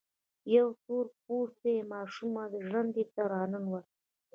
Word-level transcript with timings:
يوه 0.55 0.73
تور 0.85 1.05
پوستې 1.23 1.73
ماشومه 1.93 2.43
ژرندې 2.65 3.03
ته 3.13 3.21
را 3.31 3.43
ننوته. 3.51 3.91